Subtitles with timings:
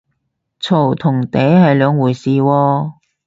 [0.59, 2.93] 嘈同嗲係兩回事喎